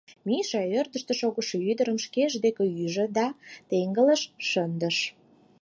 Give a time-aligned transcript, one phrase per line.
[0.27, 3.27] —Миша ӧрдыжтӧ шогышо ӱдырым шкеж дек ӱжӧ да
[3.69, 4.97] теҥгылыш шындыш.